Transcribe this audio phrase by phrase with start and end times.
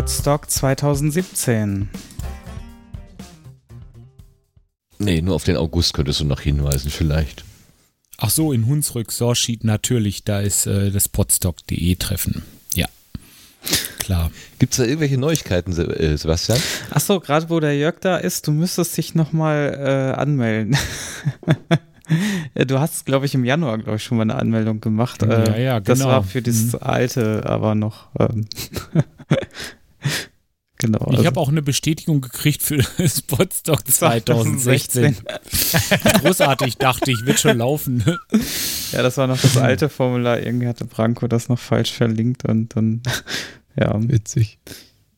[0.00, 1.90] Podstock 2017.
[4.98, 7.44] Nee, nur auf den August könntest du noch hinweisen, vielleicht.
[8.16, 12.44] Ach so, in Hunsrück, Sorschied, natürlich, da ist äh, das podstock.de Treffen.
[12.74, 12.86] Ja,
[13.98, 14.30] klar.
[14.58, 16.58] Gibt es da irgendwelche Neuigkeiten, äh, Sebastian?
[16.92, 20.78] Ach so, gerade wo der Jörg da ist, du müsstest dich nochmal äh, anmelden.
[22.54, 25.20] du hast, glaube ich, im Januar, glaube ich, schon mal eine Anmeldung gemacht.
[25.20, 25.94] Ja, äh, ja, genau.
[25.94, 26.78] Das war für dieses mhm.
[26.80, 28.08] alte, aber noch.
[28.18, 28.46] Ähm
[30.80, 31.08] Genau.
[31.10, 31.26] Ich also.
[31.26, 35.14] habe auch eine Bestätigung gekriegt für das Podstock 2016.
[35.14, 36.22] 2016.
[36.22, 38.02] Großartig, dachte ich, wird schon laufen.
[38.92, 40.40] Ja, das war noch das alte Formular.
[40.40, 43.02] Irgendwie hatte Branko das noch falsch verlinkt und dann,
[43.78, 43.94] ja.
[44.08, 44.58] Witzig.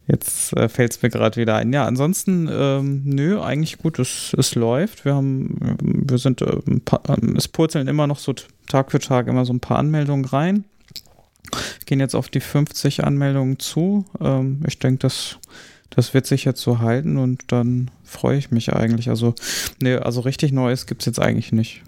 [0.08, 1.72] Jetzt äh, fällt es mir gerade wieder ein.
[1.72, 5.04] Ja, ansonsten, ähm, nö, eigentlich gut, es, es läuft.
[5.04, 8.34] Wir haben, wir sind, äh, paar, äh, es purzeln immer noch so
[8.66, 10.64] Tag für Tag immer so ein paar Anmeldungen rein.
[11.86, 14.04] Gehen jetzt auf die 50 Anmeldungen zu.
[14.20, 15.38] Ähm, ich denke, das,
[15.90, 19.08] das wird sich jetzt so halten und dann freue ich mich eigentlich.
[19.08, 19.34] Also,
[19.80, 21.82] nee, also richtig Neues gibt es jetzt eigentlich nicht.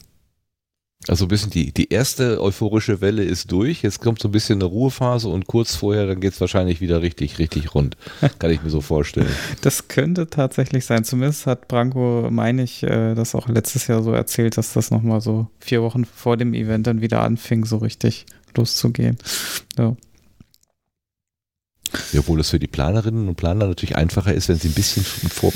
[1.06, 3.82] Also ein bisschen die, die erste euphorische Welle ist durch.
[3.82, 7.02] Jetzt kommt so ein bisschen eine Ruhephase und kurz vorher, dann geht es wahrscheinlich wieder
[7.02, 7.96] richtig, richtig rund.
[8.38, 9.28] Kann ich mir so vorstellen.
[9.60, 11.04] Das könnte tatsächlich sein.
[11.04, 15.20] Zumindest hat Branko, meine ich, äh, das auch letztes Jahr so erzählt, dass das nochmal
[15.20, 18.24] so vier Wochen vor dem Event dann wieder anfing, so richtig
[18.56, 19.18] loszugehen.
[19.78, 19.96] Ja.
[22.12, 25.04] Ja, obwohl es für die Planerinnen und Planer natürlich einfacher ist, wenn sie ein bisschen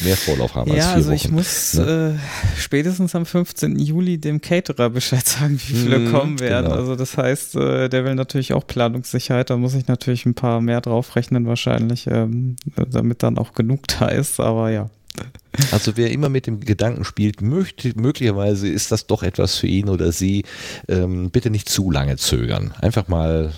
[0.04, 0.72] mehr Vorlauf haben.
[0.74, 2.16] Ja, also ich Wochen, muss ne?
[2.16, 3.78] äh, spätestens am 15.
[3.78, 6.66] Juli dem Caterer Bescheid sagen, wie viele mmh, kommen werden.
[6.66, 6.76] Genau.
[6.76, 9.50] Also das heißt, äh, der will natürlich auch Planungssicherheit.
[9.50, 14.08] Da muss ich natürlich ein paar mehr draufrechnen wahrscheinlich, ähm, damit dann auch genug da
[14.08, 14.40] ist.
[14.40, 14.90] Aber ja.
[15.72, 19.88] Also wer immer mit dem Gedanken spielt, möchte, möglicherweise ist das doch etwas für ihn
[19.88, 20.44] oder sie,
[20.86, 22.72] ähm, bitte nicht zu lange zögern.
[22.80, 23.52] Einfach mal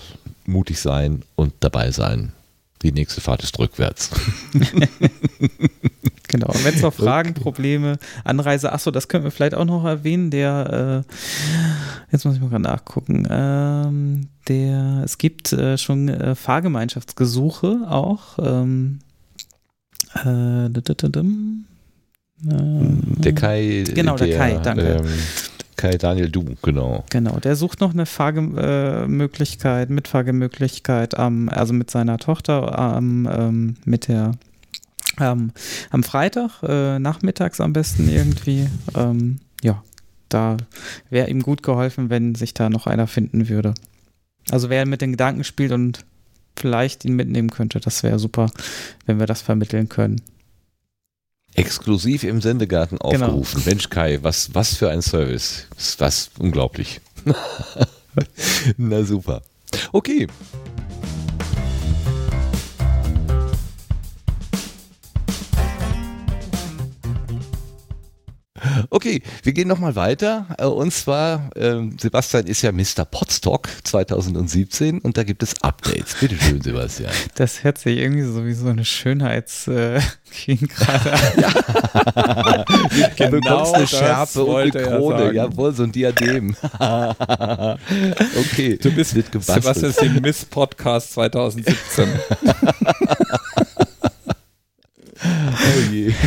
[0.45, 2.33] mutig sein und dabei sein.
[2.81, 4.09] Die nächste Fahrt ist rückwärts.
[6.27, 6.47] genau.
[6.47, 10.31] Und wenn es noch Fragen, Probleme, Anreise, achso, das könnten wir vielleicht auch noch erwähnen.
[10.31, 11.13] Der, äh,
[12.11, 13.27] jetzt muss ich mal gerade nachgucken.
[13.29, 18.39] Ähm, der, es gibt äh, schon äh, Fahrgemeinschaftsgesuche auch.
[18.41, 18.99] Ähm,
[20.15, 20.69] äh,
[23.19, 23.83] der Kai.
[23.93, 24.97] Genau, der, der Kai, danke.
[24.97, 25.05] Ähm,
[25.75, 27.03] Kai Daniel Du, genau.
[27.09, 33.75] Genau, der sucht noch eine Fahrgemöglichkeit, äh, Mitfahrgemöglichkeit, ähm, also mit seiner Tochter ähm, ähm,
[33.85, 34.33] mit der
[35.19, 35.51] ähm,
[35.89, 38.67] am Freitag, äh, nachmittags am besten irgendwie.
[38.95, 39.83] Ähm, ja,
[40.29, 40.57] da
[41.09, 43.73] wäre ihm gut geholfen, wenn sich da noch einer finden würde.
[44.49, 46.05] Also wer mit den Gedanken spielt und
[46.55, 48.51] vielleicht ihn mitnehmen könnte, das wäre super,
[49.05, 50.21] wenn wir das vermitteln können.
[51.53, 53.25] Exklusiv im Sendegarten genau.
[53.25, 53.59] aufgerufen.
[53.59, 53.69] Genau.
[53.69, 55.67] Mensch Kai, was, was für ein Service.
[55.97, 57.01] Was unglaublich.
[58.77, 59.41] Na super.
[59.91, 60.27] Okay.
[68.89, 70.47] Okay, wir gehen nochmal weiter.
[70.57, 73.05] Äh, und zwar, ähm, Sebastian ist ja Mr.
[73.05, 76.15] Podstock 2017 und da gibt es Updates.
[76.19, 77.11] Bitte schön, Sebastian.
[77.35, 80.01] Das hört sich irgendwie so wie so eine Schönheitsqueen
[80.47, 82.65] äh, gerade an.
[82.65, 85.25] du genau bekommst eine Schärpe und eine Krone.
[85.25, 86.55] Ja Jawohl, so ein Diadem.
[88.39, 92.07] okay, du bist Sebastian ist die Miss Podcast 2017.
[95.61, 96.11] Oh je.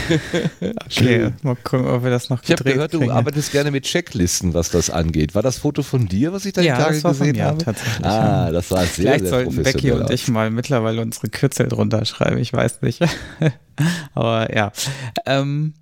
[0.87, 3.07] Okay, mal gucken, ob wir das noch Ich habe gehört, kriegen.
[3.07, 5.35] du arbeitest gerne mit Checklisten, was das angeht.
[5.35, 7.37] War das Foto von dir, was ich da ja, die Tage das war gesehen von
[7.37, 7.59] mir, habe?
[7.59, 11.69] Tatsächlich, ah, das war sehr, Vielleicht sehr sollten Becky und ich mal mittlerweile unsere Kürzel
[11.69, 13.01] drunter schreiben, ich weiß nicht.
[14.15, 14.73] Aber ja.
[15.27, 15.75] Ähm,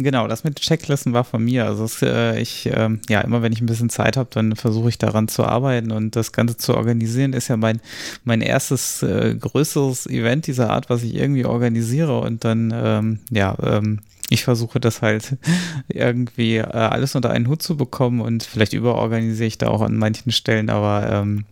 [0.00, 1.64] Genau, das mit Checklisten war von mir.
[1.64, 4.88] Also es, äh, ich, äh, ja, immer wenn ich ein bisschen Zeit habe, dann versuche
[4.88, 7.32] ich daran zu arbeiten und das Ganze zu organisieren.
[7.32, 7.80] Ist ja mein,
[8.22, 13.56] mein erstes äh, größeres Event dieser Art, was ich irgendwie organisiere und dann, ähm, ja,
[13.60, 13.98] ähm,
[14.30, 15.36] ich versuche das halt
[15.88, 19.96] irgendwie äh, alles unter einen Hut zu bekommen und vielleicht überorganisiere ich da auch an
[19.96, 21.44] manchen Stellen, aber ähm,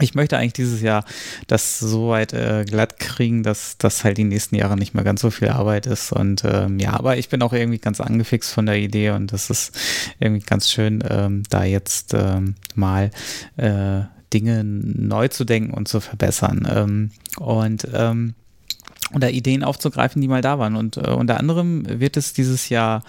[0.00, 1.04] ich möchte eigentlich dieses Jahr
[1.46, 5.20] das so weit äh, glatt kriegen, dass das halt die nächsten Jahre nicht mehr ganz
[5.20, 6.12] so viel Arbeit ist.
[6.12, 9.50] Und ähm, ja, aber ich bin auch irgendwie ganz angefixt von der Idee und das
[9.50, 9.78] ist
[10.18, 13.10] irgendwie ganz schön, ähm, da jetzt ähm, mal
[13.56, 14.02] äh,
[14.32, 16.68] Dinge neu zu denken und zu verbessern.
[16.70, 18.34] Ähm, und ähm,
[19.14, 20.74] oder Ideen aufzugreifen, die mal da waren.
[20.74, 23.02] Und äh, unter anderem wird es dieses Jahr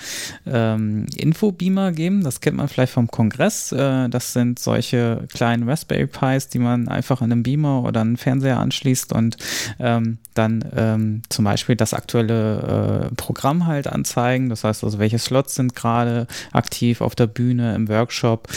[0.45, 2.23] ähm, Infobeamer geben.
[2.23, 3.71] Das kennt man vielleicht vom Kongress.
[3.71, 8.17] Äh, das sind solche kleinen Raspberry Pis, die man einfach an einem Beamer oder einen
[8.17, 9.37] Fernseher anschließt und
[9.79, 14.49] ähm, dann ähm, zum Beispiel das aktuelle äh, Programm halt anzeigen.
[14.49, 18.47] Das heißt also, welche Slots sind gerade aktiv auf der Bühne, im Workshop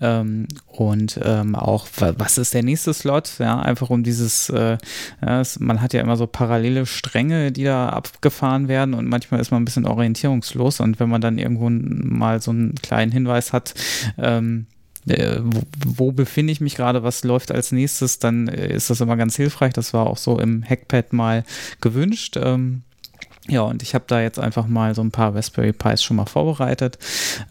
[0.00, 3.38] ähm, und ähm, auch, was ist der nächste Slot?
[3.38, 4.78] Ja, einfach um dieses, äh,
[5.22, 9.50] ja, man hat ja immer so parallele Stränge, die da abgefahren werden und manchmal ist
[9.50, 13.74] man ein bisschen orientierungslos und wenn man dann irgendwo mal so einen kleinen Hinweis hat,
[14.18, 14.66] ähm,
[15.08, 19.00] äh, wo, wo, befinde ich mich gerade, was läuft als nächstes, dann äh, ist das
[19.00, 19.72] immer ganz hilfreich.
[19.72, 21.44] Das war auch so im Hackpad mal
[21.80, 22.36] gewünscht.
[22.42, 22.82] Ähm,
[23.48, 26.26] ja, und ich habe da jetzt einfach mal so ein paar Raspberry Pis schon mal
[26.26, 26.98] vorbereitet,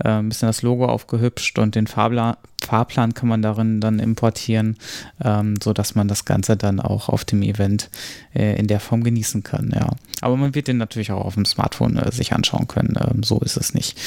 [0.03, 4.77] äh, ein bisschen das Logo aufgehübscht und den Fahrplan, Fahrplan kann man darin dann importieren,
[5.23, 7.89] ähm, so dass man das Ganze dann auch auf dem Event
[8.33, 9.71] äh, in der Form genießen kann.
[9.73, 12.95] Ja, aber man wird den natürlich auch auf dem Smartphone äh, sich anschauen können.
[12.99, 13.97] Ähm, so ist es nicht.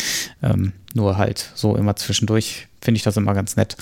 [0.43, 3.77] Ähm, nur halt so immer zwischendurch finde ich das immer ganz nett,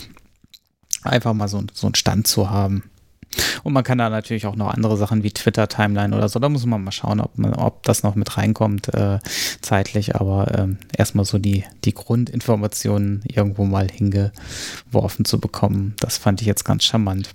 [1.02, 2.84] einfach mal so, so einen Stand zu haben.
[3.62, 6.38] Und man kann da natürlich auch noch andere Sachen wie Twitter-Timeline oder so.
[6.38, 9.18] Da muss man mal schauen, ob, man, ob das noch mit reinkommt äh,
[9.60, 10.14] zeitlich.
[10.16, 16.46] Aber ähm, erstmal so die, die Grundinformationen irgendwo mal hingeworfen zu bekommen, das fand ich
[16.46, 17.30] jetzt ganz charmant.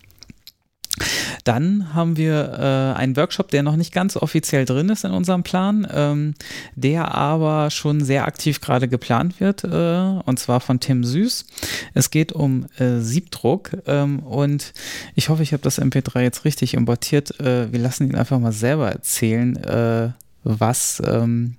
[1.44, 5.44] Dann haben wir äh, einen Workshop, der noch nicht ganz offiziell drin ist in unserem
[5.44, 6.34] Plan, ähm,
[6.76, 11.46] der aber schon sehr aktiv gerade geplant wird, äh, und zwar von Tim Süß.
[11.94, 14.74] Es geht um äh, Siebdruck ähm, und
[15.16, 17.40] ich hoffe, ich habe das MP3 jetzt richtig importiert.
[17.40, 20.10] Äh, wir lassen ihn einfach mal selber erzählen, äh,
[20.44, 21.56] was, ähm,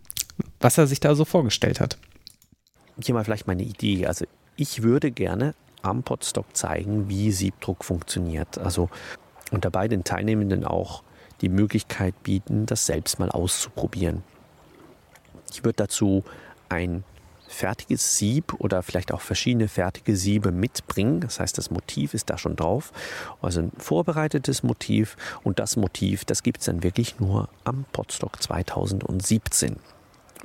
[0.60, 1.98] was er sich da so vorgestellt hat.
[3.02, 4.06] Hier mal vielleicht meine Idee.
[4.06, 4.26] Also
[4.56, 8.58] ich würde gerne am Podstock zeigen, wie Siebdruck funktioniert.
[8.58, 8.88] Also
[9.52, 11.02] und dabei den Teilnehmenden auch
[11.40, 14.22] die Möglichkeit bieten, das selbst mal auszuprobieren.
[15.52, 16.24] Ich würde dazu
[16.68, 17.04] ein
[17.46, 21.20] fertiges Sieb oder vielleicht auch verschiedene fertige Siebe mitbringen.
[21.20, 22.92] Das heißt, das Motiv ist da schon drauf.
[23.42, 28.42] Also ein vorbereitetes Motiv und das Motiv, das gibt es dann wirklich nur am Podstock
[28.42, 29.76] 2017.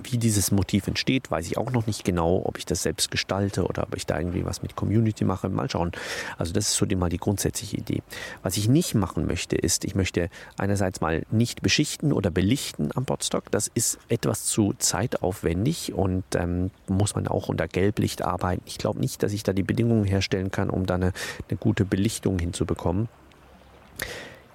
[0.03, 3.65] Wie dieses Motiv entsteht, weiß ich auch noch nicht genau, ob ich das selbst gestalte
[3.65, 5.49] oder ob ich da irgendwie was mit Community mache.
[5.49, 5.91] Mal schauen.
[6.37, 8.03] Also das ist so mal die grundsätzliche Idee.
[8.43, 13.05] Was ich nicht machen möchte, ist, ich möchte einerseits mal nicht beschichten oder belichten am
[13.05, 13.49] Botstock.
[13.51, 18.61] Das ist etwas zu zeitaufwendig und ähm, muss man auch unter Gelblicht arbeiten.
[18.65, 21.13] Ich glaube nicht, dass ich da die Bedingungen herstellen kann, um da eine,
[21.49, 23.09] eine gute Belichtung hinzubekommen.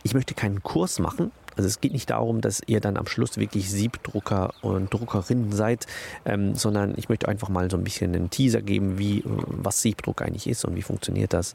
[0.05, 3.37] Ich möchte keinen Kurs machen, also es geht nicht darum, dass ihr dann am Schluss
[3.37, 5.87] wirklich Siebdrucker und Druckerinnen seid,
[6.25, 10.23] ähm, sondern ich möchte einfach mal so ein bisschen einen Teaser geben, wie was Siebdruck
[10.23, 11.55] eigentlich ist und wie funktioniert das.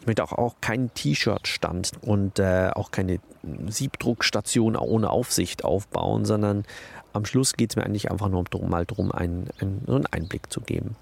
[0.00, 3.20] Ich möchte auch, auch keinen T-Shirt-Stand und äh, auch keine
[3.66, 6.64] Siebdruckstation ohne Aufsicht aufbauen, sondern
[7.14, 10.06] am Schluss geht es mir eigentlich einfach nur darum, mal darum, einen, einen, so einen
[10.06, 10.96] Einblick zu geben.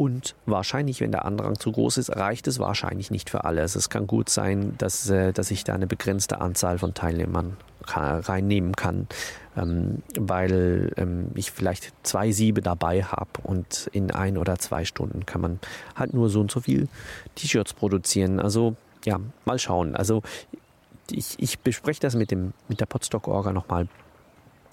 [0.00, 3.60] Und wahrscheinlich, wenn der Andrang zu groß ist, reicht es wahrscheinlich nicht für alle.
[3.60, 7.58] Also es kann gut sein, dass, äh, dass ich da eine begrenzte Anzahl von Teilnehmern
[7.84, 9.08] reinnehmen kann,
[9.58, 15.26] ähm, weil ähm, ich vielleicht zwei Siebe dabei habe und in ein oder zwei Stunden
[15.26, 15.60] kann man
[15.94, 16.88] halt nur so und so viel
[17.34, 18.40] T-Shirts produzieren.
[18.40, 19.94] Also ja, mal schauen.
[19.96, 20.22] Also
[21.10, 23.86] ich, ich bespreche das mit, dem, mit der Podstock-Orga nochmal,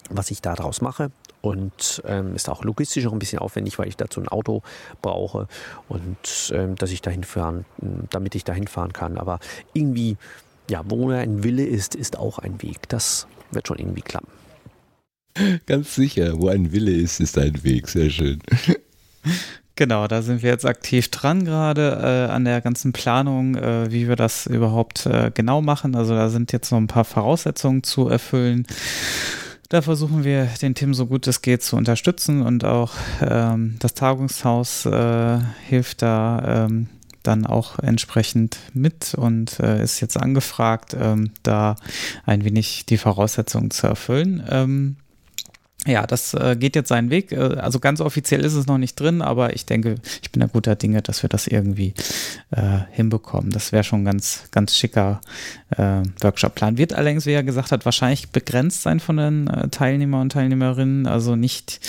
[0.10, 3.98] was ich daraus mache und ähm, ist auch logistisch auch ein bisschen aufwendig, weil ich
[3.98, 4.64] dazu ein Auto
[5.02, 5.48] brauche
[5.88, 7.66] und ähm, dass ich dahin fahren,
[8.10, 9.18] damit ich dahin fahren kann.
[9.18, 9.40] Aber
[9.74, 10.18] irgendwie,
[10.70, 12.90] ja, wo ein Wille ist, ist auch ein Weg.
[12.90, 14.32] Das wird schon irgendwie klappen.
[15.66, 17.88] Ganz sicher, wo ein Wille ist, ist ein Weg.
[17.88, 18.40] Sehr schön.
[19.78, 24.08] Genau, da sind wir jetzt aktiv dran gerade äh, an der ganzen Planung, äh, wie
[24.08, 25.96] wir das überhaupt äh, genau machen.
[25.96, 28.66] Also da sind jetzt noch ein paar Voraussetzungen zu erfüllen.
[29.70, 33.94] Da versuchen wir, den Tim so gut es geht zu unterstützen und auch ähm, das
[33.94, 36.88] Tagungshaus äh, hilft da ähm,
[37.24, 41.76] dann auch entsprechend mit und äh, ist jetzt angefragt, ähm, da
[42.26, 44.98] ein wenig die Voraussetzungen zu erfüllen.
[45.88, 47.32] Ja, das äh, geht jetzt seinen Weg.
[47.32, 50.48] Äh, also ganz offiziell ist es noch nicht drin, aber ich denke, ich bin da
[50.48, 51.94] guter Dinge, dass wir das irgendwie
[52.52, 53.52] äh, hinbekommen.
[53.52, 55.22] Das wäre schon ganz, ganz schicker
[55.70, 56.78] äh, Workshop-Plan.
[56.78, 61.08] Wird allerdings, wie er gesagt hat, wahrscheinlich begrenzt sein von den äh, Teilnehmer und Teilnehmerinnen.
[61.08, 61.80] Also nicht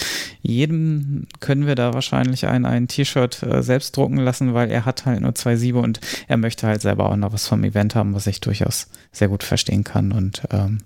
[0.43, 5.07] jedem können wir da wahrscheinlich ein, ein T-Shirt äh, selbst drucken lassen, weil er hat
[5.07, 8.15] halt nur zwei Siebe und er möchte halt selber auch noch was vom Event haben,
[8.15, 10.13] was ich durchaus sehr gut verstehen kann.
[10.13, 10.79] Und ähm,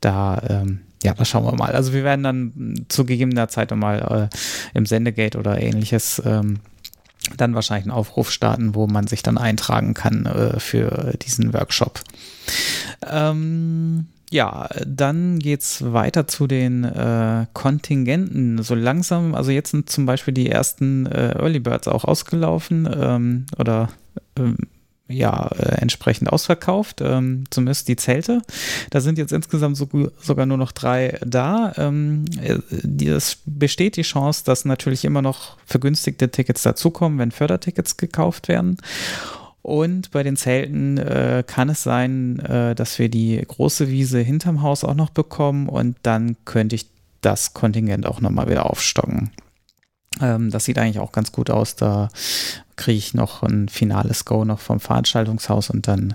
[0.00, 1.72] da ähm, ja, schauen wir mal.
[1.72, 4.36] Also wir werden dann zu gegebener Zeit mal äh,
[4.76, 6.60] im Sendegate oder ähnliches ähm,
[7.36, 12.00] dann wahrscheinlich einen Aufruf starten, wo man sich dann eintragen kann äh, für diesen Workshop.
[13.08, 18.62] Ähm, ja, dann geht's weiter zu den äh, Kontingenten.
[18.62, 23.46] So langsam, also jetzt sind zum Beispiel die ersten äh, Early Birds auch ausgelaufen ähm,
[23.58, 23.90] oder
[24.38, 24.56] ähm,
[25.12, 28.42] ja, äh, entsprechend ausverkauft, ähm, zumindest die Zelte.
[28.90, 29.88] Da sind jetzt insgesamt so,
[30.20, 31.72] sogar nur noch drei da.
[31.76, 32.24] Ähm,
[33.04, 38.78] es besteht die Chance, dass natürlich immer noch vergünstigte Tickets dazukommen, wenn Fördertickets gekauft werden.
[39.62, 44.62] Und bei den Zelten äh, kann es sein, äh, dass wir die große Wiese hinterm
[44.62, 46.86] Haus auch noch bekommen und dann könnte ich
[47.20, 49.30] das Kontingent auch nochmal wieder aufstocken.
[50.20, 51.76] Ähm, das sieht eigentlich auch ganz gut aus.
[51.76, 52.08] Da
[52.76, 56.14] kriege ich noch ein finales Go noch vom Veranstaltungshaus und dann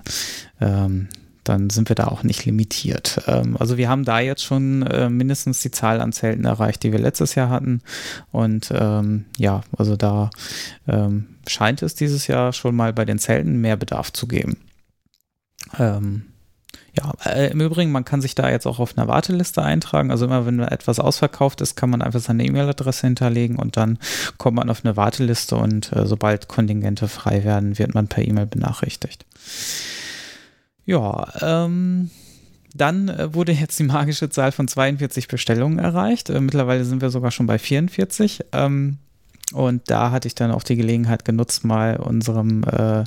[0.60, 1.08] ähm,
[1.48, 3.22] dann sind wir da auch nicht limitiert.
[3.26, 6.92] Ähm, also wir haben da jetzt schon äh, mindestens die Zahl an Zelten erreicht, die
[6.92, 7.80] wir letztes Jahr hatten.
[8.30, 10.30] Und ähm, ja, also da
[10.86, 14.58] ähm, scheint es dieses Jahr schon mal bei den Zelten mehr Bedarf zu geben.
[15.78, 16.26] Ähm,
[16.98, 20.10] ja, äh, im Übrigen, man kann sich da jetzt auch auf einer Warteliste eintragen.
[20.10, 23.98] Also immer wenn etwas ausverkauft ist, kann man einfach seine E-Mail-Adresse hinterlegen und dann
[24.36, 28.46] kommt man auf eine Warteliste und äh, sobald Kontingente frei werden, wird man per E-Mail
[28.46, 29.26] benachrichtigt.
[30.86, 32.10] Ja, ähm,
[32.74, 36.30] dann äh, wurde jetzt die magische Zahl von 42 Bestellungen erreicht.
[36.30, 38.46] Äh, mittlerweile sind wir sogar schon bei 44.
[38.52, 38.98] Ähm,
[39.52, 43.04] und da hatte ich dann auch die Gelegenheit genutzt, mal unserem, äh,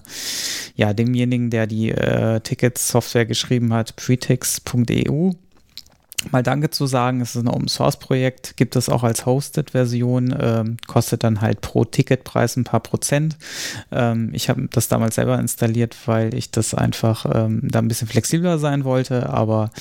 [0.76, 5.32] ja, demjenigen, der die äh, Tickets-Software geschrieben hat, pretix.eu,
[6.30, 7.22] mal Danke zu sagen.
[7.22, 11.62] Es ist ein Open Source Projekt, gibt es auch als Hosted-Version, ähm, kostet dann halt
[11.62, 13.38] pro Ticketpreis ein paar Prozent.
[13.92, 18.08] Ähm, ich habe das damals selber installiert, weil ich das einfach ähm, da ein bisschen
[18.08, 19.72] flexibler sein wollte, aber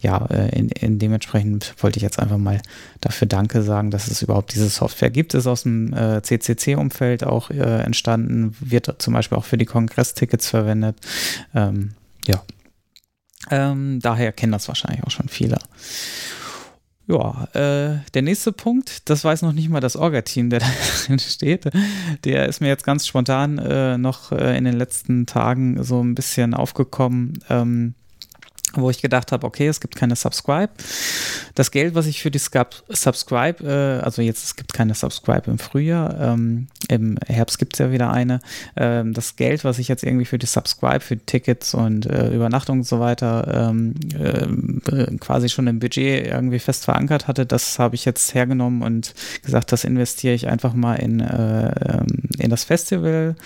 [0.00, 2.60] ja, äh, in, in dementsprechend wollte ich jetzt einfach mal
[3.00, 5.34] dafür Danke sagen, dass es überhaupt diese Software gibt.
[5.34, 10.48] Ist aus dem äh, CCC-Umfeld auch äh, entstanden, wird zum Beispiel auch für die Kongress-Tickets
[10.48, 10.96] verwendet.
[11.54, 11.92] Ähm,
[12.26, 12.42] ja.
[13.48, 15.58] Ähm, daher kennen das wahrscheinlich auch schon viele.
[17.06, 20.66] Ja, äh, der nächste Punkt, das weiß noch nicht mal das Orga-Team, der da
[21.06, 21.70] drin steht.
[22.24, 26.14] Der ist mir jetzt ganz spontan äh, noch äh, in den letzten Tagen so ein
[26.14, 27.40] bisschen aufgekommen.
[27.48, 27.94] Ähm,
[28.74, 30.70] wo ich gedacht habe, okay, es gibt keine Subscribe.
[31.54, 35.58] Das Geld, was ich für die Subscribe, äh, also jetzt es gibt keine Subscribe im
[35.58, 38.40] Frühjahr, ähm, im Herbst gibt es ja wieder eine.
[38.76, 42.78] Ähm, das Geld, was ich jetzt irgendwie für die Subscribe, für Tickets und äh, Übernachtung
[42.78, 47.94] und so weiter ähm, äh, quasi schon im Budget irgendwie fest verankert hatte, das habe
[47.94, 52.06] ich jetzt hergenommen und gesagt, das investiere ich einfach mal in, äh, ähm,
[52.38, 53.36] in das Festival.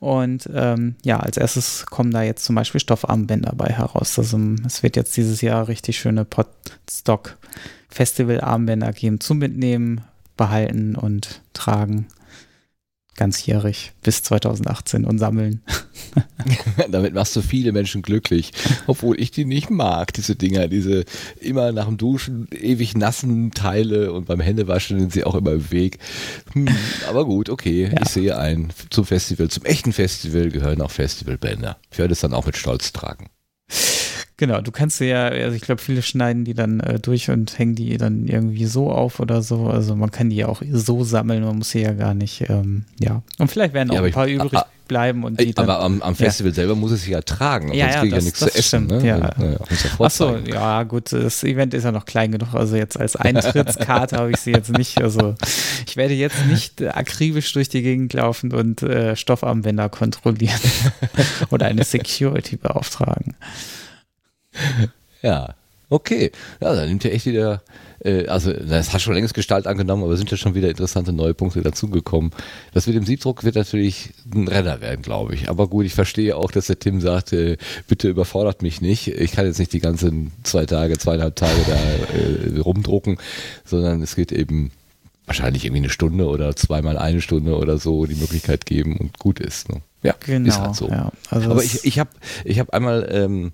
[0.00, 4.18] Und ähm, ja, als erstes kommen da jetzt zum Beispiel Stoffarmbänder bei heraus.
[4.18, 7.36] Also es wird jetzt dieses Jahr richtig schöne Podstock
[7.88, 10.02] Festival Armbänder geben zum Mitnehmen,
[10.36, 12.06] behalten und tragen.
[13.16, 15.62] Ganzjährig bis 2018 und sammeln.
[16.90, 18.52] Damit machst du viele Menschen glücklich,
[18.86, 21.06] obwohl ich die nicht mag, diese Dinger, diese
[21.40, 25.70] immer nach dem Duschen ewig nassen Teile und beim Händewaschen sind sie auch immer im
[25.70, 25.98] Weg.
[26.52, 26.68] Hm,
[27.08, 28.02] aber gut, okay, ja.
[28.02, 31.78] ich sehe ein, zum Festival, zum echten Festival gehören auch Festivalbänder.
[31.90, 33.30] Ich werde es dann auch mit Stolz tragen.
[34.38, 37.74] Genau, du kannst ja, also ich glaube, viele schneiden die dann äh, durch und hängen
[37.74, 39.68] die dann irgendwie so auf oder so.
[39.68, 42.84] Also man kann die ja auch so sammeln, man muss sie ja gar nicht, ähm,
[43.00, 43.22] ja.
[43.38, 45.82] Und vielleicht werden auch ja, ein paar ich, übrig ah, bleiben und die dann, Aber
[45.82, 46.54] am, am Festival ja.
[46.54, 48.84] selber muss es sich ja tragen, ja, ja, ich ja nichts zu essen.
[48.84, 49.06] Stimmt, ne?
[49.06, 49.18] ja.
[49.18, 54.18] Ja, Achso, ja gut, das Event ist ja noch klein genug, also jetzt als Eintrittskarte
[54.18, 55.34] habe ich sie jetzt nicht, also
[55.86, 60.60] ich werde jetzt nicht akribisch durch die Gegend laufen und äh, Stoffarmbänder kontrollieren
[61.50, 63.34] oder eine Security beauftragen.
[65.22, 65.54] ja,
[65.88, 66.32] okay.
[66.60, 67.62] Ja, dann nimmt ja echt wieder,
[68.04, 71.34] äh, also das hat schon längst Gestalt angenommen, aber sind ja schon wieder interessante neue
[71.34, 72.30] Punkte dazugekommen.
[72.72, 75.48] Das mit dem Siebdruck wird natürlich ein Renner werden, glaube ich.
[75.48, 77.56] Aber gut, ich verstehe auch, dass der Tim sagte,
[77.88, 79.08] bitte überfordert mich nicht.
[79.08, 83.18] Ich kann jetzt nicht die ganzen zwei Tage, zweieinhalb Tage da äh, rumdrucken,
[83.64, 84.70] sondern es geht eben
[85.26, 89.40] wahrscheinlich irgendwie eine Stunde oder zweimal eine Stunde oder so die Möglichkeit geben und gut
[89.40, 89.68] ist.
[89.68, 89.82] Ne?
[90.02, 90.88] Ja, genau, ist halt so.
[90.88, 92.10] Ja, also Aber ich, ich habe
[92.44, 93.50] ich hab einmal ähm, äh,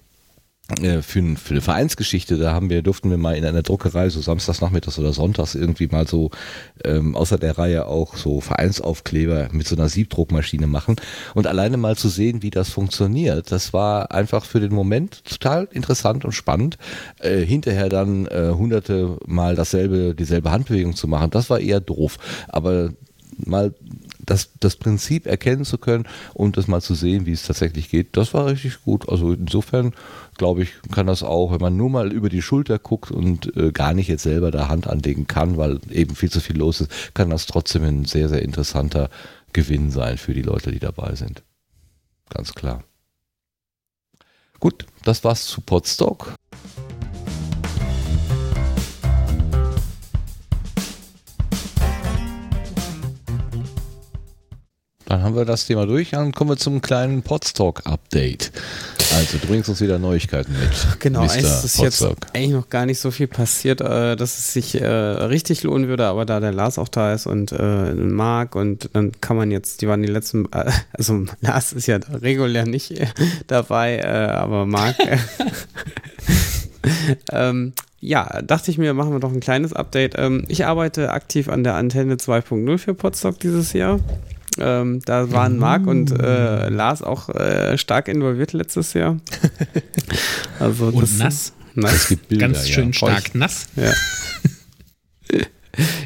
[0.80, 1.02] für,
[1.36, 4.98] für, eine Vereinsgeschichte, da haben wir, durften wir mal in einer Druckerei so samstags nachmittags
[4.98, 6.30] oder sonntags irgendwie mal so
[6.84, 10.96] ähm, außer der Reihe auch so Vereinsaufkleber mit so einer Siebdruckmaschine machen
[11.34, 15.68] und alleine mal zu sehen, wie das funktioniert, das war einfach für den Moment total
[15.72, 16.78] interessant und spannend.
[17.18, 22.18] Äh, hinterher dann äh, hunderte Mal dasselbe, dieselbe Handbewegung zu machen, das war eher doof.
[22.48, 22.90] Aber
[23.36, 23.74] mal
[24.24, 28.16] das, das Prinzip erkennen zu können und das mal zu sehen, wie es tatsächlich geht,
[28.16, 29.08] das war richtig gut.
[29.08, 29.92] Also insofern
[30.36, 33.72] glaube ich, kann das auch, wenn man nur mal über die Schulter guckt und äh,
[33.72, 37.14] gar nicht jetzt selber da Hand anlegen kann, weil eben viel zu viel los ist,
[37.14, 39.10] kann das trotzdem ein sehr, sehr interessanter
[39.52, 41.42] Gewinn sein für die Leute, die dabei sind.
[42.30, 42.84] Ganz klar.
[44.60, 46.34] Gut, das war's zu Podstock.
[55.12, 56.12] Dann haben wir das Thema durch.
[56.12, 58.50] Dann kommen wir zum kleinen Podstock-Update.
[59.14, 60.70] Also, du bringst uns wieder Neuigkeiten mit.
[61.00, 61.36] Genau, Mr.
[61.36, 62.16] es ist jetzt Podstock.
[62.32, 66.06] eigentlich noch gar nicht so viel passiert, äh, dass es sich äh, richtig lohnen würde,
[66.06, 69.82] aber da der Lars auch da ist und äh, Marc und dann kann man jetzt,
[69.82, 70.48] die waren die letzten,
[70.94, 72.94] also Lars ist ja regulär nicht
[73.48, 74.98] dabei, aber Marc.
[74.98, 75.18] Äh,
[77.32, 80.14] ähm, ja, dachte ich mir, machen wir doch ein kleines Update.
[80.16, 84.00] Ähm, ich arbeite aktiv an der Antenne 2.0 für Podstock dieses Jahr.
[84.58, 89.18] Ähm, da waren Marc und äh, Lars auch äh, stark involviert letztes Jahr.
[90.58, 91.52] Also Und das- nass.
[91.74, 91.94] Nass.
[91.94, 92.92] Es gibt Bilder, Ganz schön ja.
[92.92, 93.66] stark nass.
[93.76, 93.92] Ja.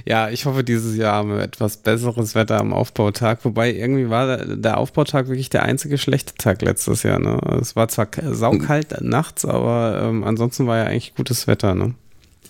[0.06, 3.44] ja, ich hoffe, dieses Jahr haben wir etwas besseres Wetter am Aufbautag.
[3.44, 7.18] Wobei irgendwie war der, Aufbautag wirklich der einzige schlechte Tag letztes Jahr.
[7.18, 7.38] Ne?
[7.60, 11.74] Es war zwar saukalt nachts, aber ähm, ansonsten war ja eigentlich gutes Wetter.
[11.74, 11.94] Ne?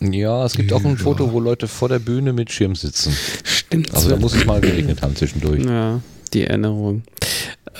[0.00, 3.16] Ja, es gibt auch ein Foto, wo Leute vor der Bühne mit Schirm sitzen.
[3.66, 3.94] Stimmt.
[3.94, 5.64] Also da muss es mal geregnet haben zwischendurch.
[5.64, 6.00] ja,
[6.32, 7.02] die Erinnerung.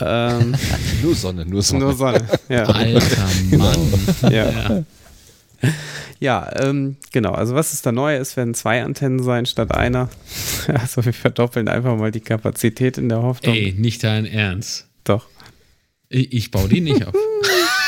[0.00, 0.55] Ähm,
[1.02, 1.85] Nur Sonne, nur Sonne.
[1.85, 2.23] nur Sonne.
[2.49, 2.64] Ja.
[2.66, 3.76] Alter Mann.
[4.31, 4.85] ja.
[6.21, 7.33] Ja, ähm, genau.
[7.33, 8.14] Also was ist da neu?
[8.16, 10.09] Es werden zwei Antennen sein statt einer.
[10.69, 13.55] Also wir verdoppeln einfach mal die Kapazität in der Hoffnung.
[13.55, 14.87] Ey, nicht dein Ernst.
[15.05, 15.28] Doch.
[16.09, 17.14] Ich, ich baue die nicht auf.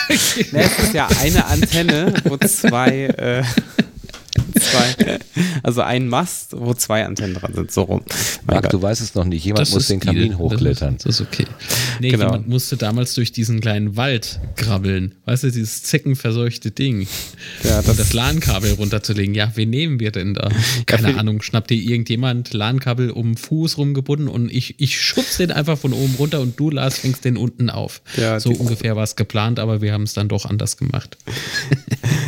[0.09, 0.37] Es
[0.79, 3.43] ist ja eine Antenne, wo zwei, äh,
[4.61, 5.19] zwei,
[5.63, 8.03] also ein Mast, wo zwei Antennen dran sind, so rum.
[8.47, 8.73] Mein Marc, Gott.
[8.73, 9.45] du weißt es noch nicht.
[9.45, 10.01] Jemand muss ist den.
[10.01, 10.97] Kamin hochklettern.
[10.99, 11.47] Das ist, das ist okay.
[12.01, 12.25] Nee, Genau.
[12.27, 15.15] jemand musste damals durch diesen kleinen Wald krabbeln.
[15.25, 17.07] Weißt du, dieses zeckenverseuchte Ding.
[17.65, 19.35] Ja, um das- das LAN-Kabel runterzulegen.
[19.35, 20.49] Ja, wen nehmen wir denn da?
[20.87, 25.47] Keine für- Ahnung, schnappt dir irgendjemand LAN-Kabel um den Fuß rumgebunden und ich, ich schubse
[25.47, 28.01] den einfach von oben runter und du, Lars, fängst den unten auf.
[28.17, 31.17] Ja, so die- ungefähr war es geplant, aber wir haben es dann doch anders gemacht.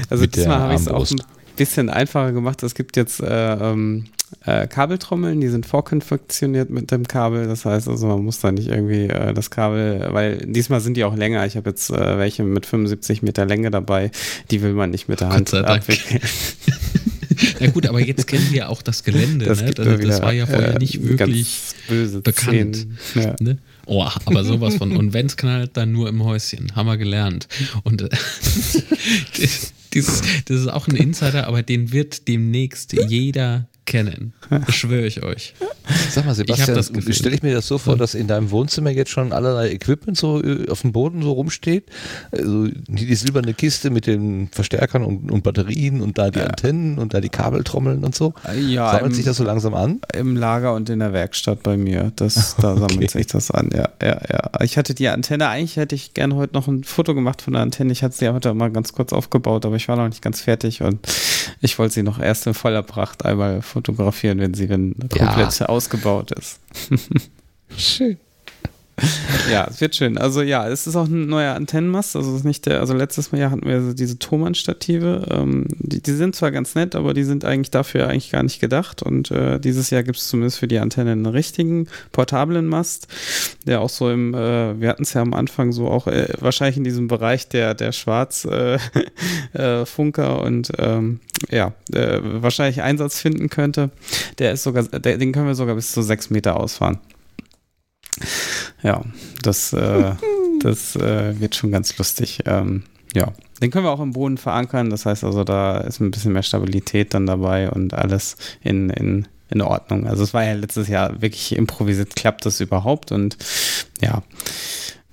[0.09, 1.21] Also diesmal habe ich es auch ein
[1.61, 2.63] bisschen einfacher gemacht.
[2.63, 4.07] Es gibt jetzt äh, ähm,
[4.47, 7.47] äh, Kabeltrommeln, die sind vorkonfektioniert mit dem Kabel.
[7.49, 11.05] Das heißt also, man muss da nicht irgendwie äh, das Kabel, weil diesmal sind die
[11.05, 11.45] auch länger.
[11.45, 14.11] Ich habe jetzt äh, welche mit 75 Meter Länge dabei.
[14.51, 16.23] Die will man nicht mit der Hand abwickeln.
[17.61, 19.45] Na gut, aber jetzt kennen wir auch das Gelände.
[19.45, 19.73] Das, ne?
[19.73, 21.59] das, das wieder, war ja vorher äh, nicht wirklich.
[22.23, 22.87] bekannt.
[23.15, 23.37] Ja.
[23.39, 23.59] Ne?
[23.85, 24.97] Oh, aber sowas von.
[24.97, 26.75] Und wenn's knallt, dann nur im Häuschen.
[26.75, 27.49] Haben wir gelernt.
[27.85, 28.09] Und äh,
[29.95, 34.33] dieses, das ist auch ein Insider, aber den wird demnächst jeder kennen.
[34.49, 35.55] Das schwöre ich euch.
[36.11, 37.13] Sag mal, Sebastian, das Gefühl.
[37.15, 40.43] stelle ich mir das so vor, dass in deinem Wohnzimmer jetzt schon allerlei Equipment so
[40.43, 41.85] äh, auf dem Boden so rumsteht?
[42.31, 46.99] Also die, die silberne Kiste mit den Verstärkern und, und Batterien und da die Antennen
[46.99, 48.33] und da die Kabeltrommeln und so.
[48.69, 50.01] Ja, Sammelt im- sich das so langsam an?
[50.15, 52.13] Im Lager und in der Werkstatt bei mir.
[52.17, 52.81] Das, da Okay.
[52.89, 54.51] sammelt sich das an, ja, ja, ja.
[54.63, 57.63] Ich hatte die Antenne, eigentlich hätte ich gerne heute noch ein Foto gemacht von der
[57.63, 57.91] Antenne.
[57.93, 60.41] Ich hatte sie ja heute mal ganz kurz aufgebaut, aber ich war noch nicht ganz
[60.41, 61.01] fertig und
[61.61, 65.27] ich wollte sie noch erst in voller Pracht einmal fotografieren, wenn sie dann Ja.
[65.27, 66.61] komplett ausgebaut ist.
[67.77, 68.19] Schön.
[69.51, 70.17] Ja, es wird schön.
[70.19, 72.15] Also ja, es ist auch ein neuer Antennenmast.
[72.15, 75.27] Also es ist nicht der, also letztes Jahr hatten wir diese Thomann-Stative.
[75.31, 78.61] Ähm, die, die sind zwar ganz nett, aber die sind eigentlich dafür eigentlich gar nicht
[78.61, 79.03] gedacht.
[79.03, 83.09] Und äh, dieses Jahr gibt es zumindest für die Antenne einen richtigen portablen Mast,
[83.67, 86.77] der auch so im, äh, wir hatten es ja am Anfang so auch äh, wahrscheinlich
[86.77, 88.81] in diesem Bereich der, der Schwarz-Funker
[89.53, 93.91] äh, Funker und ähm, ja, äh, wahrscheinlich Einsatz finden könnte.
[94.39, 96.99] Der ist sogar, der, den können wir sogar bis zu sechs Meter ausfahren.
[98.83, 99.03] Ja,
[99.43, 100.13] das, äh,
[100.63, 102.41] das äh, wird schon ganz lustig.
[102.47, 104.91] Ähm, ja, den können wir auch im Boden verankern.
[104.91, 109.29] Das heißt also, da ist ein bisschen mehr Stabilität dann dabei und alles in, in,
[109.51, 110.07] in Ordnung.
[110.07, 113.13] Also es war ja letztes Jahr wirklich improvisiert, klappt das überhaupt?
[113.13, 113.37] Und
[114.01, 114.23] ja,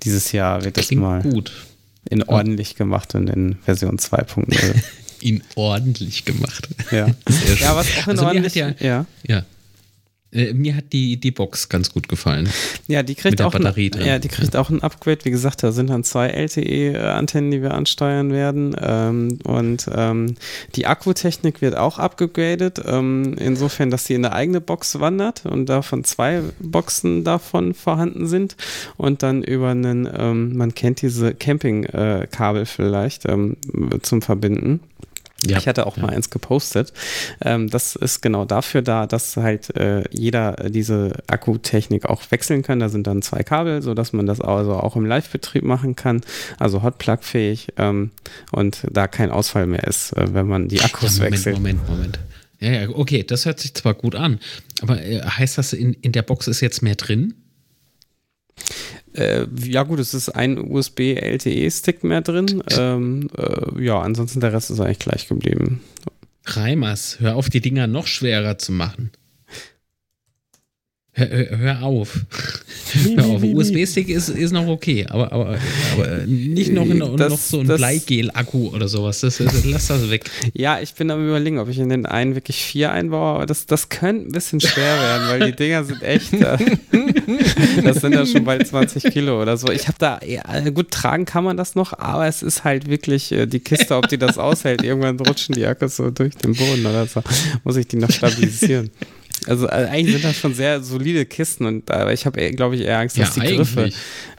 [0.04, 1.52] dieses Jahr wird das Klingt mal gut.
[2.08, 4.74] in ordentlich gemacht und in Version 2.0.
[5.20, 6.68] Ihn ordentlich gemacht.
[6.92, 7.06] ja.
[7.28, 7.66] Sehr schön.
[7.66, 9.04] ja, was auch in Also ordentlich, ja, ja.
[9.26, 9.42] ja.
[10.30, 12.48] Äh, mir hat die, die Box ganz gut gefallen.
[12.86, 14.06] Ja, die kriegt auch Batterie ein, drin.
[14.06, 15.24] ja, die kriegt auch ein Upgrade.
[15.24, 18.76] Wie gesagt, da sind dann zwei LTE-Antennen, die wir ansteuern werden.
[18.80, 20.34] Ähm, und ähm,
[20.74, 22.80] die Akkutechnik wird auch abgegradet.
[22.86, 28.26] Ähm, insofern, dass sie in eine eigene Box wandert und davon zwei Boxen davon vorhanden
[28.26, 28.56] sind.
[28.96, 33.56] Und dann über einen, ähm, man kennt diese Camping-Kabel vielleicht ähm,
[34.02, 34.80] zum Verbinden.
[35.46, 35.58] Ja.
[35.58, 36.92] Ich hatte auch mal eins gepostet.
[37.40, 42.80] Ähm, das ist genau dafür da, dass halt äh, jeder diese Akkutechnik auch wechseln kann.
[42.80, 46.22] Da sind dann zwei Kabel, sodass man das also auch im Live-Betrieb machen kann.
[46.58, 48.10] Also Hotplug-fähig ähm,
[48.50, 51.56] und da kein Ausfall mehr ist, äh, wenn man die Akkus Ja, Moment, wechselt.
[51.56, 52.18] Moment, Moment.
[52.60, 54.40] Ja, ja, okay, das hört sich zwar gut an,
[54.82, 57.34] aber äh, heißt das, in, in der Box ist jetzt mehr drin?
[59.18, 62.62] Äh, ja gut, es ist ein USB-LTE-Stick mehr drin.
[62.70, 65.80] Ähm, äh, ja, ansonsten der Rest ist eigentlich gleich geblieben.
[66.44, 69.10] Reimers, hör auf, die Dinger noch schwerer zu machen.
[71.18, 72.20] Hör, hör, hör auf.
[73.16, 75.58] Ja, auf USB-Stick ist, ist noch okay, aber, aber,
[75.92, 79.20] aber nicht noch, in, Das- noch so ein Bleigel-Akku oder sowas.
[79.20, 80.24] Das, das, lass das weg.
[80.54, 83.66] Ja, ich bin am überlegen, ob ich in den einen wirklich vier einbaue, aber das,
[83.66, 86.56] das könnte ein bisschen schwer werden, weil die Dinger sind echt, äh,
[87.84, 89.70] das sind ja schon bald 20 Kilo oder so.
[89.70, 93.32] Ich habe da, ja, gut, tragen kann man das noch, aber es ist halt wirklich
[93.32, 94.82] äh, die Kiste, ob die das aushält.
[94.82, 97.22] Irgendwann rutschen die Akkus so durch den Boden oder so,
[97.64, 98.90] muss ich die noch stabilisieren.
[99.46, 102.82] Also äh, eigentlich sind das schon sehr solide Kisten und äh, ich habe, glaube ich,
[102.82, 103.90] eher Angst, dass die Griffe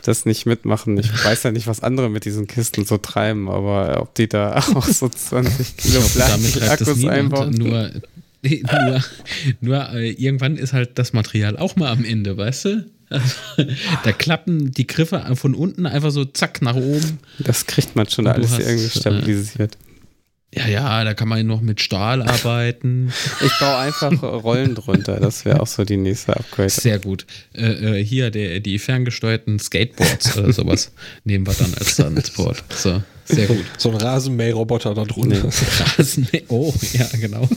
[0.04, 0.98] das nicht mitmachen.
[0.98, 4.56] Ich weiß ja nicht, was andere mit diesen Kisten so treiben, aber ob die da
[4.76, 7.18] auch so 20 Kilo Ich glaube, damit treibt es Akkus niemand.
[7.18, 7.52] einbauen.
[7.52, 7.92] Nur,
[8.42, 9.04] nur,
[9.62, 12.86] nur äh, irgendwann ist halt das Material auch mal am Ende, weißt du?
[14.04, 17.18] Da klappen die Griffe von unten einfach so zack nach oben.
[17.40, 19.78] Das kriegt man schon du alles hast, irgendwie äh, stabilisiert.
[20.54, 23.14] Ja, ja, da kann man noch mit Stahl arbeiten.
[23.42, 25.20] Ich baue einfach Rollen drunter.
[25.20, 26.70] Das wäre auch so die nächste Upgrade.
[26.70, 27.26] Sehr gut.
[27.54, 30.92] Äh, äh, hier der, die ferngesteuerten Skateboards oder sowas
[31.24, 32.64] nehmen wir dann als Transport.
[32.70, 33.63] So, sehr gut.
[33.78, 35.46] So ein Rasenmäherroboter da drunter.
[35.98, 36.44] Rasenmäher.
[36.50, 37.48] Oh, ja, genau.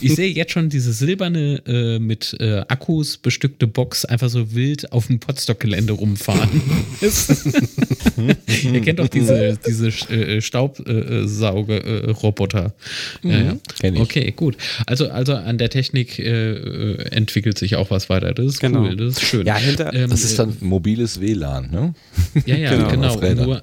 [0.00, 4.92] Ich sehe jetzt schon diese silberne äh, mit äh, Akkus bestückte Box einfach so wild
[4.92, 6.48] auf dem Potsdok-Gelände rumfahren.
[8.72, 12.72] Ihr kennt doch diese, diese äh, Staubsauge-Roboter.
[13.22, 13.56] ja, ja.
[13.80, 14.00] kenn ich.
[14.00, 14.56] Okay, gut.
[14.86, 18.32] Also, also an der Technik äh, äh, entwickelt sich auch was weiter.
[18.34, 18.80] Das ist Genau.
[18.82, 19.46] cool, das ist schön.
[19.46, 21.94] Ja, hinter- Ähm, Das ist dann mobiles WLAN, ne?
[22.46, 23.44] ja, ja, Genau, genau.
[23.44, 23.62] Nur,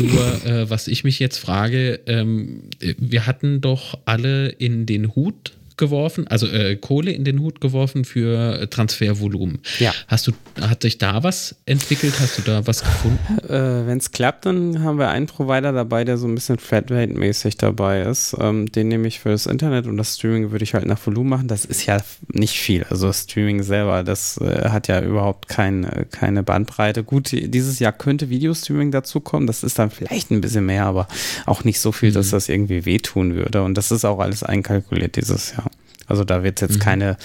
[0.00, 5.14] nur äh, was ich mich jetzt frage, ähm, äh, wir hatten doch alle in den
[5.14, 9.58] Hut geworfen, also äh, Kohle in den Hut geworfen für äh, Transfervolumen.
[9.80, 9.92] Ja.
[10.06, 12.14] Hast du, hat sich da was entwickelt?
[12.20, 13.18] Hast du da was gefunden?
[13.48, 17.56] Äh, Wenn es klappt, dann haben wir einen Provider dabei, der so ein bisschen Flatrate-mäßig
[17.56, 18.36] dabei ist.
[18.38, 21.30] Ähm, den nehme ich für das Internet und das Streaming würde ich halt nach Volumen
[21.30, 21.48] machen.
[21.48, 22.84] Das ist ja nicht viel.
[22.90, 27.02] Also das Streaming selber, das äh, hat ja überhaupt kein, äh, keine Bandbreite.
[27.02, 29.46] Gut, dieses Jahr könnte Videostreaming dazukommen.
[29.46, 31.08] Das ist dann vielleicht ein bisschen mehr, aber
[31.46, 33.62] auch nicht so viel, dass das irgendwie wehtun würde.
[33.62, 35.69] Und das ist auch alles einkalkuliert dieses Jahr.
[36.10, 37.16] Also da wird es jetzt keine,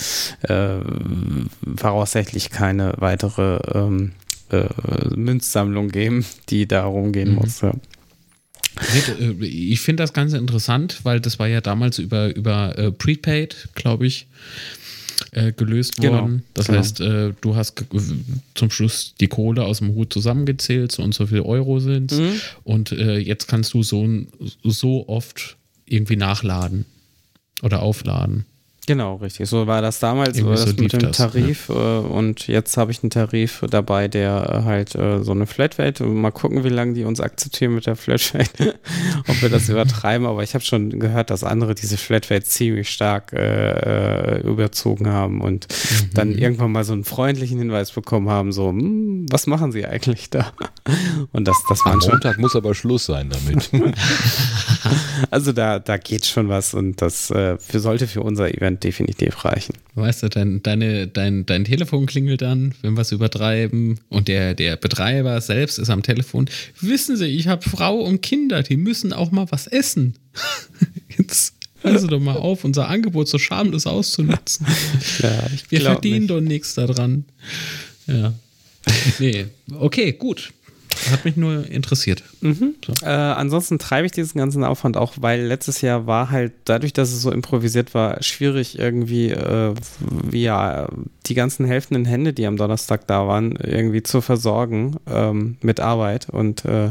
[0.44, 0.78] äh,
[1.78, 4.12] voraussichtlich keine weitere ähm,
[4.52, 4.66] äh,
[5.16, 7.36] Münzsammlung geben, die da rumgehen Mhm.
[7.36, 7.62] muss.
[7.62, 7.74] Ja.
[9.20, 13.70] äh, Ich finde das Ganze interessant, weil das war ja damals über, über äh, Prepaid,
[13.76, 14.28] glaube ich,
[15.32, 16.44] äh, gelöst Genau, worden.
[16.54, 16.80] Das genau.
[16.80, 17.84] heißt, äh, du hast
[18.54, 22.40] zum Schluss die Kohle aus dem Hut zusammengezählt, so und so viel Euro sind Mhm.
[22.64, 24.08] Und äh, jetzt kannst du so,
[24.64, 26.86] so oft irgendwie nachladen
[27.64, 28.46] oder aufladen.
[28.88, 29.50] Genau, richtig.
[29.50, 31.70] So war das damals, Irgendwie war das so mit dem das, Tarif.
[31.70, 36.04] Äh, und jetzt habe ich einen Tarif dabei, der äh, halt äh, so eine Flatrate.
[36.04, 38.76] Mal gucken, wie lange die uns akzeptieren mit der Flatrate.
[39.28, 40.28] Ob wir das übertreiben.
[40.28, 45.42] Aber ich habe schon gehört, dass andere diese Flatrate ziemlich stark äh, äh, überzogen haben
[45.42, 45.68] und
[46.14, 50.30] dann irgendwann mal so einen freundlichen Hinweis bekommen haben: so, hm, was machen sie eigentlich
[50.30, 50.52] da?
[51.32, 53.70] Und das, das Am waren schon Montag muss aber Schluss sein damit.
[55.32, 59.44] Also da, da geht schon was und das äh, für, sollte für unser Event definitiv
[59.46, 59.74] reichen.
[59.96, 64.54] Weißt du, dein, deine, dein, dein Telefon klingelt dann, wenn wir es übertreiben und der,
[64.54, 66.50] der Betreiber selbst ist am Telefon.
[66.82, 70.16] Wissen Sie, ich habe Frau und Kinder, die müssen auch mal was essen.
[71.18, 74.66] Jetzt hören Sie doch mal auf, unser Angebot so schamlos auszunutzen.
[75.22, 76.30] Ja, Wir verdienen nicht.
[76.30, 77.26] doch nichts daran.
[78.08, 78.34] Ja.
[79.20, 79.46] Nee,
[79.80, 80.52] okay, gut.
[81.12, 82.24] Hat mich nur interessiert.
[83.04, 87.12] Äh, ansonsten treibe ich diesen ganzen Aufwand auch, weil letztes Jahr war halt, dadurch, dass
[87.12, 89.74] es so improvisiert war, schwierig irgendwie, äh,
[90.32, 90.88] ja,
[91.26, 96.30] die ganzen helfenden Hände, die am Donnerstag da waren, irgendwie zu versorgen ähm, mit Arbeit.
[96.30, 96.90] Und äh,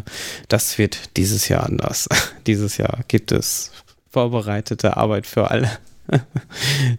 [0.48, 2.08] das wird dieses Jahr anders.
[2.46, 3.70] dieses Jahr gibt es
[4.10, 5.70] vorbereitete Arbeit für alle.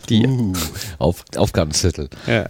[0.09, 0.53] die Uh,
[0.97, 2.09] Auf, Aufgabenzettel.
[2.27, 2.49] ja,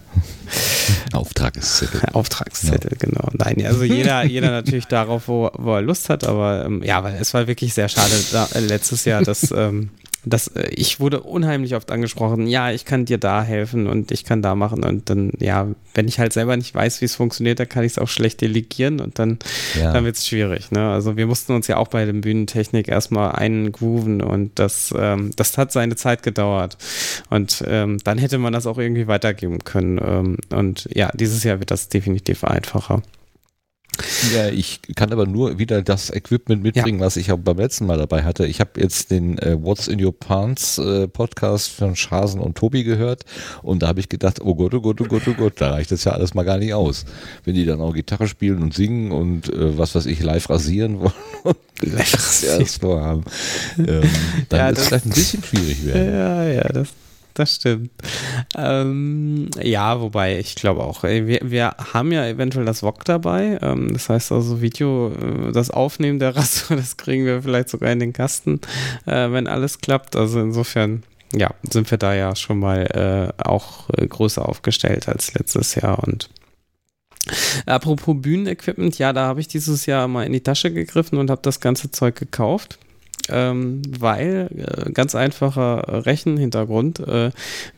[1.12, 2.00] Auftragszettel.
[2.12, 3.28] Auftragszettel, genau.
[3.32, 7.16] Nein, also jeder, jeder natürlich darauf, wo, wo er Lust hat, aber ähm, ja, weil
[7.20, 9.90] es war wirklich sehr schade da, äh, letztes Jahr, dass, ähm,
[10.24, 14.24] dass äh, ich wurde unheimlich oft angesprochen, ja, ich kann dir da helfen und ich
[14.24, 17.58] kann da machen und dann, ja, wenn ich halt selber nicht weiß, wie es funktioniert,
[17.58, 19.38] dann kann ich es auch schlecht delegieren und dann,
[19.80, 19.92] Ja.
[19.92, 20.70] dann wird es schwierig.
[20.70, 20.90] Ne?
[20.90, 25.56] Also wir mussten uns ja auch bei der Bühnentechnik erstmal eingrooven und das, ähm, das
[25.56, 26.76] hat seine Zeit gedauert.
[27.30, 29.98] Und ähm, dann hätte man das auch irgendwie weitergeben können.
[30.04, 33.02] Ähm, und ja, dieses Jahr wird das definitiv einfacher.
[34.34, 37.96] Ja, ich kann aber nur wieder das Equipment mitbringen, was ich auch beim letzten Mal
[37.96, 38.46] dabei hatte.
[38.46, 42.84] Ich habe jetzt den äh, What's in Your Pants äh, Podcast von Schasen und Tobi
[42.84, 43.24] gehört
[43.62, 45.92] und da habe ich gedacht, oh Gott, oh Gott, oh Gott, oh Gott, da reicht
[45.92, 47.06] das ja alles mal gar nicht aus.
[47.44, 51.00] Wenn die dann auch Gitarre spielen und singen und äh, was weiß ich, live rasieren
[51.00, 51.12] wollen
[51.44, 53.24] und das erst vorhaben,
[53.78, 54.02] ähm,
[54.48, 56.12] dann Ja, wird es vielleicht ein bisschen schwierig werden.
[56.12, 56.88] Ja, ja, das,
[57.38, 57.90] das stimmt.
[58.56, 63.58] Ähm, ja, wobei, ich glaube auch, wir, wir haben ja eventuell das VOG dabei.
[63.62, 67.92] Ähm, das heißt also, Video, äh, das Aufnehmen der Rasse, das kriegen wir vielleicht sogar
[67.92, 68.60] in den Kasten,
[69.06, 70.16] äh, wenn alles klappt.
[70.16, 75.34] Also insofern, ja, sind wir da ja schon mal äh, auch äh, größer aufgestellt als
[75.34, 76.30] letztes Jahr und
[77.66, 81.42] Apropos Bühnenequipment, ja, da habe ich dieses Jahr mal in die Tasche gegriffen und habe
[81.42, 82.78] das ganze Zeug gekauft
[83.30, 87.30] ähm, weil äh, ganz einfacher Rechenhintergrund, äh,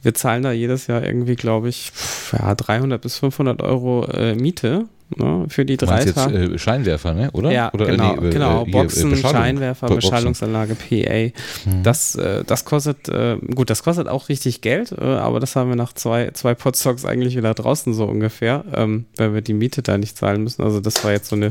[0.03, 1.93] wir zahlen da jedes Jahr irgendwie, glaube ich,
[2.33, 7.31] ja, 300 bis 500 Euro äh, Miete ne, für die drei jetzt äh, Scheinwerfer, ne?
[7.33, 7.51] oder?
[7.51, 8.65] Ja, oder, genau, nee, äh, genau.
[8.65, 9.37] hier, Boxen, Beschallung.
[9.37, 10.11] Scheinwerfer, Boxen.
[10.11, 11.69] Beschallungsanlage, PA.
[11.71, 11.83] Hm.
[11.83, 15.71] Das, äh, das kostet, äh, gut, das kostet auch richtig Geld, äh, aber das haben
[15.71, 19.83] wir nach zwei, zwei Podstocks eigentlich wieder draußen so ungefähr, ähm, weil wir die Miete
[19.83, 20.63] da nicht zahlen müssen.
[20.63, 21.51] Also das war jetzt so eine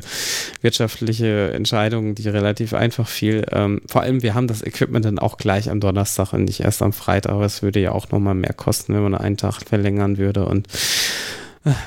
[0.61, 3.45] wirtschaftliche Entscheidung, die relativ einfach fiel.
[3.51, 6.81] Ähm, vor allem, wir haben das Equipment dann auch gleich am Donnerstag und nicht erst
[6.81, 10.17] am Freitag, aber es würde ja auch nochmal mehr kosten, wenn man einen Tag verlängern
[10.17, 10.67] würde und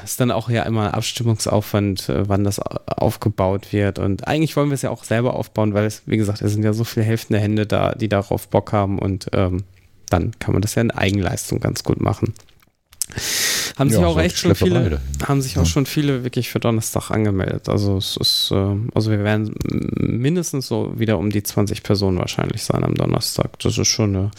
[0.04, 3.98] ist dann auch ja immer Abstimmungsaufwand, äh, wann das aufgebaut wird.
[3.98, 6.62] Und eigentlich wollen wir es ja auch selber aufbauen, weil es, wie gesagt, es sind
[6.62, 9.64] ja so viele helfende Hände da, die darauf Bock haben und ähm,
[10.09, 12.35] dann kann man das ja in Eigenleistung ganz gut machen.
[13.78, 15.66] Haben sich Ja, auch so echt schon viele, haben sich auch Ja.
[15.66, 17.68] schon viele wirklich für Donnerstag angemeldet.
[17.68, 19.54] Also es ist, äh, also wir werden
[19.96, 23.59] mindestens so wieder um die 20 Personen wahrscheinlich sein am Donnerstag.
[23.61, 24.30] Das ist schon eine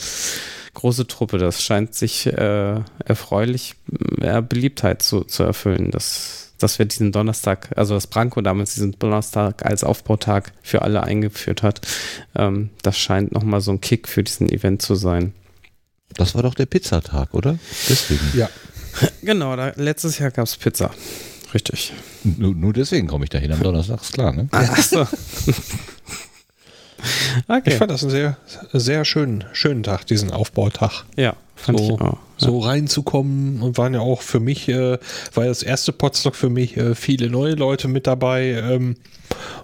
[0.74, 1.38] große Truppe.
[1.38, 3.76] Das scheint sich äh, erfreulich
[4.22, 8.98] äh, Beliebtheit zu, zu erfüllen, dass, dass wir diesen Donnerstag, also dass Branko damals diesen
[8.98, 11.82] Donnerstag als Aufbautag für alle eingeführt hat.
[12.36, 15.34] Ähm, das scheint nochmal so ein Kick für diesen Event zu sein.
[16.16, 17.58] Das war doch der Pizzatag, oder?
[17.90, 18.38] Deswegen.
[18.38, 18.50] Ja.
[19.22, 20.92] Genau, da, letztes Jahr gab es Pizza.
[21.54, 21.94] Richtig.
[22.24, 24.48] Nur, nur deswegen komme ich dahin am Donnerstag, ist klar, ne?
[24.52, 25.08] Achso.
[25.48, 25.56] Ich
[27.48, 27.72] okay.
[27.72, 28.38] fand das einen sehr,
[28.74, 31.06] sehr schönen, schönen Tag, diesen Aufbautag.
[31.16, 32.18] Ja, fand so, ich auch.
[32.38, 34.98] so reinzukommen und waren ja auch für mich, äh,
[35.34, 38.52] war das erste Podstock für mich, äh, viele neue Leute mit dabei.
[38.52, 38.96] Ähm,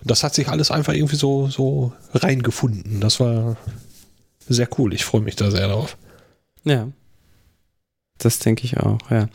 [0.02, 3.00] und das hat sich alles einfach irgendwie so, so reingefunden.
[3.02, 3.58] Das war
[4.48, 4.94] sehr cool.
[4.94, 5.98] Ich freue mich da sehr drauf.
[6.64, 6.88] Ja.
[8.20, 9.28] Das denke ich auch, ja.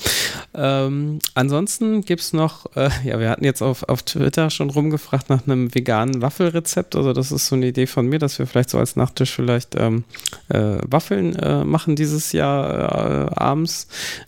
[0.54, 5.30] Ähm, ansonsten gibt es noch, äh, ja, wir hatten jetzt auf, auf Twitter schon rumgefragt
[5.30, 6.96] nach einem veganen Waffelrezept.
[6.96, 9.76] Also, das ist so eine Idee von mir, dass wir vielleicht so als Nachtisch vielleicht
[9.76, 10.04] ähm,
[10.48, 13.86] äh, Waffeln äh, machen dieses Jahr äh, abends.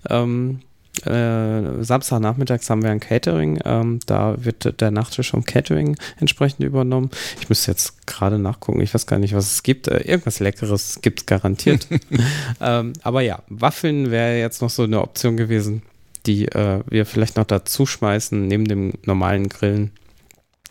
[0.09, 0.61] Ähm,
[1.07, 3.59] äh, Samstagnachmittags haben wir ein Catering.
[3.65, 7.11] Ähm, da wird der Nachtisch vom Catering entsprechend übernommen.
[7.41, 8.81] Ich müsste jetzt gerade nachgucken.
[8.81, 9.89] Ich weiß gar nicht, was es gibt.
[9.89, 11.89] Äh, irgendwas Leckeres gibt es garantiert.
[12.61, 15.83] ähm, aber ja, Waffeln wäre jetzt noch so eine Option gewesen,
[16.27, 19.91] die äh, wir vielleicht noch dazu schmeißen, neben dem normalen Grillen.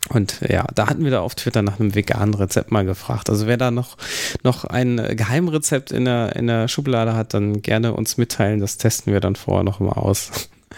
[0.09, 3.29] Und ja, da hatten wir da auf Twitter nach einem veganen Rezept mal gefragt.
[3.29, 3.97] Also wer da noch,
[4.43, 8.59] noch ein Geheimrezept in der, in der Schublade hat, dann gerne uns mitteilen.
[8.59, 10.31] Das testen wir dann vorher noch mal aus.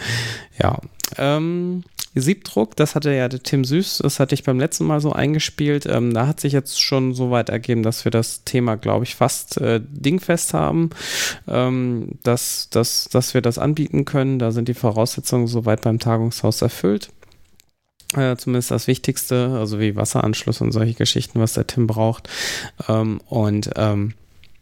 [0.62, 0.78] ja.
[1.18, 1.82] Ähm,
[2.14, 5.86] Siebdruck, das hatte ja der Tim Süß, das hatte ich beim letzten Mal so eingespielt.
[5.86, 9.14] Ähm, da hat sich jetzt schon so weit ergeben, dass wir das Thema, glaube ich,
[9.14, 10.90] fast äh, dingfest haben,
[11.46, 14.38] ähm, dass, dass, dass wir das anbieten können.
[14.38, 17.10] Da sind die Voraussetzungen soweit beim Tagungshaus erfüllt.
[18.14, 22.28] Äh, zumindest das Wichtigste, also wie Wasseranschluss und solche Geschichten, was der Tim braucht.
[22.88, 24.14] Ähm, und ähm,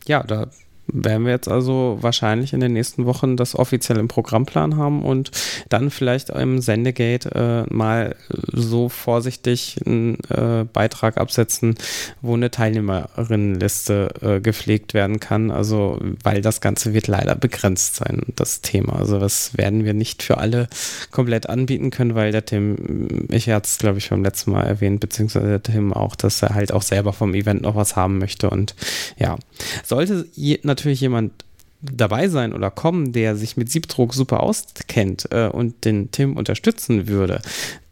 [0.06, 0.48] ja, da
[0.86, 5.30] werden wir jetzt also wahrscheinlich in den nächsten Wochen das offiziell im Programmplan haben und
[5.68, 8.16] dann vielleicht im Sendegate äh, mal
[8.52, 11.76] so vorsichtig einen äh, Beitrag absetzen,
[12.20, 15.50] wo eine Teilnehmerinnenliste äh, gepflegt werden kann.
[15.50, 18.96] Also, weil das Ganze wird leider begrenzt sein, das Thema.
[18.96, 20.68] Also, das werden wir nicht für alle
[21.10, 25.00] komplett anbieten können, weil der Tim, ich hatte es, glaube ich, beim letzten Mal erwähnt,
[25.00, 28.50] beziehungsweise der Tim auch, dass er halt auch selber vom Event noch was haben möchte.
[28.50, 28.74] Und
[29.18, 29.36] ja,
[29.84, 31.32] sollte je, natürlich jemand
[31.92, 37.08] dabei sein oder kommen, der sich mit Siebdruck super auskennt äh, und den Tim unterstützen
[37.08, 37.42] würde,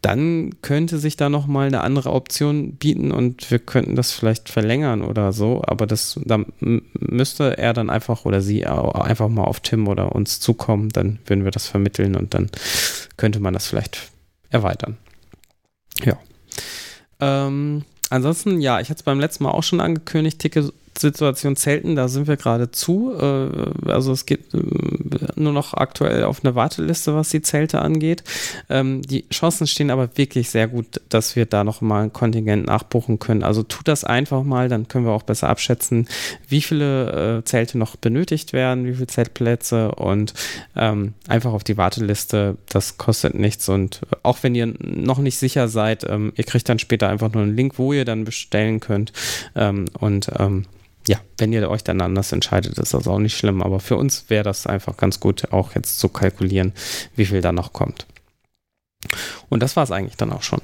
[0.01, 5.03] dann könnte sich da nochmal eine andere Option bieten und wir könnten das vielleicht verlängern
[5.03, 9.87] oder so, aber das da müsste er dann einfach oder sie einfach mal auf Tim
[9.87, 12.49] oder uns zukommen, dann würden wir das vermitteln und dann
[13.17, 14.11] könnte man das vielleicht
[14.49, 14.97] erweitern.
[16.03, 16.17] Ja.
[17.19, 21.95] Ähm, ansonsten, ja, ich hatte es beim letzten Mal auch schon angekündigt, Ticket Situation Zelten,
[21.95, 23.13] da sind wir gerade zu.
[23.13, 24.59] Äh, also es geht äh,
[25.35, 28.23] nur noch aktuell auf eine Warteliste, was die Zelte angeht.
[28.69, 32.67] Ähm, die Chancen stehen aber wirklich sehr gut, dass wir da noch mal ein Kontingent
[32.67, 33.43] nachbuchen können.
[33.43, 36.07] Also tut das einfach mal, dann können wir auch besser abschätzen,
[36.47, 40.33] wie viele äh, Zelte noch benötigt werden, wie viele Zeltplätze und
[40.75, 42.57] ähm, einfach auf die Warteliste.
[42.69, 46.79] Das kostet nichts und auch wenn ihr noch nicht sicher seid, ähm, ihr kriegt dann
[46.79, 49.11] später einfach nur einen Link, wo ihr dann bestellen könnt
[49.53, 50.29] und
[51.07, 53.61] ja, wenn ihr euch dann anders entscheidet, ist das auch nicht schlimm.
[53.61, 56.73] Aber für uns wäre das einfach ganz gut, auch jetzt zu kalkulieren,
[57.15, 58.05] wie viel da noch kommt.
[59.49, 60.61] Und das war es eigentlich dann auch schon.